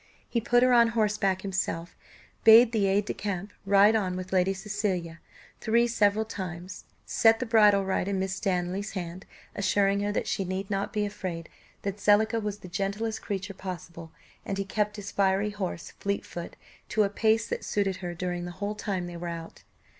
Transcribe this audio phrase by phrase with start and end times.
[0.27, 1.95] He put her on horseback himself,
[2.43, 5.19] bade the aide de camp ride on with Lady Cecilia
[5.59, 10.43] three several times set the bridle right in Miss Stanley's hand, assuring her that she
[10.43, 11.49] need not be afraid,
[11.83, 14.11] that Zelica was the gentlest creature possible,
[14.43, 16.55] and he kept his fiery horse, Fleetfoot,
[16.89, 19.61] to a pace that suited her during the whole time they were out.